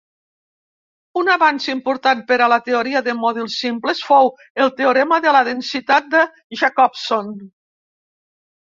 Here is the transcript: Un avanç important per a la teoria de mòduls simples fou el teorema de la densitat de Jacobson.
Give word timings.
Un 1.21 1.27
avanç 1.33 1.67
important 1.73 2.23
per 2.31 2.39
a 2.39 2.47
la 2.55 2.59
teoria 2.69 3.03
de 3.09 3.15
mòduls 3.19 3.59
simples 3.67 4.03
fou 4.09 4.33
el 4.65 4.75
teorema 4.81 5.23
de 5.29 5.37
la 5.39 5.45
densitat 5.53 6.11
de 6.17 6.27
Jacobson. 6.65 7.35